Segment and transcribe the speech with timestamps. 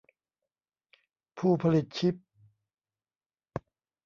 [1.37, 2.15] ผู้ผลิตชิป